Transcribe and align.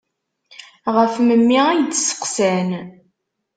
Ɣef 0.95 1.13
memmi 1.19 1.59
ay 1.69 1.79
d-seqqsan. 1.83 2.69